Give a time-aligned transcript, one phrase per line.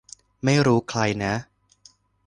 [0.43, 1.33] ไม่รู้ใครนะ